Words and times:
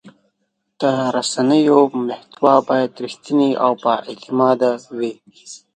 د 0.81 0.83
رسنیو 1.15 1.79
محتوا 2.07 2.55
باید 2.67 2.91
رښتینې 3.05 3.51
او 3.63 3.71
بااعتماده 3.83 4.71
وي. 4.97 5.13